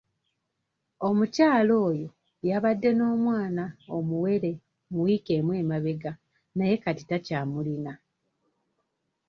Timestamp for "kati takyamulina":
6.83-7.93